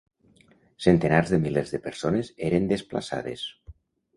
Centenars 0.85 1.29
de 1.35 1.39
milers 1.45 1.75
de 1.75 1.81
persones 1.85 2.33
eren 2.49 2.67
desplaçades. 2.73 3.45